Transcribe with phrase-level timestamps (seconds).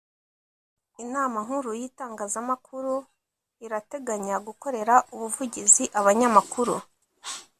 [1.03, 2.93] Inama Nkuru y’Itangazamakuru
[3.65, 6.75] irateganya gukorera ubuvugizi abanyamakuru